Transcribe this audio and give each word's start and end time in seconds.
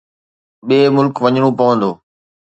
ٻئي 0.67 0.79
ملڪ 0.95 1.15
وڃڻو 1.23 1.49
پوندو 1.57 1.91